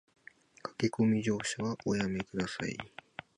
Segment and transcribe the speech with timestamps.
[0.63, 2.75] 駆け込み乗車はおやめ下さい